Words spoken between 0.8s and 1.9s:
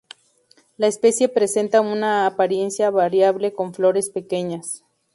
especie presenta